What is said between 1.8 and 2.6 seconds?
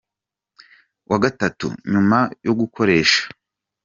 nyuma yo